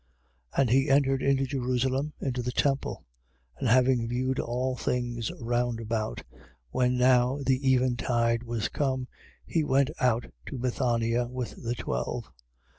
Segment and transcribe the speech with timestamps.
[0.55, 0.59] 11:11.
[0.61, 3.05] And he entered into Jerusalem, into the temple:
[3.59, 6.23] and having viewed all things round about,
[6.71, 9.07] when now the eventide was come,
[9.45, 12.31] he went out to Bethania with the twelve.